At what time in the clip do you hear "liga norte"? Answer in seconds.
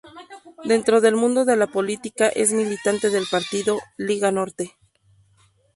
3.97-4.75